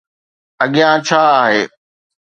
اڳيان 0.63 0.97
ڇا 1.07 1.21
آهي؟ 1.43 1.61